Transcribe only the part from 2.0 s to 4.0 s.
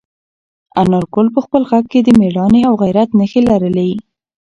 د میړانې او غیرت نښې لرلې.